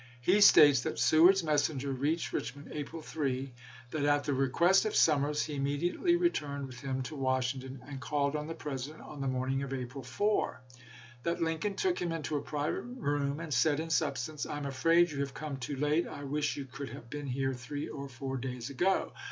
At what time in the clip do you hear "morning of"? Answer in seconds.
9.27-9.73